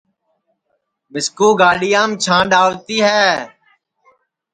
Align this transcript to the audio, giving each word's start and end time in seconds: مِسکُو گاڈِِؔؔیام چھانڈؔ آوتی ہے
مِسکُو 1.11 1.47
گاڈِِؔؔیام 1.59 2.11
چھانڈؔ 2.23 2.51
آوتی 2.61 2.97
ہے 3.07 3.25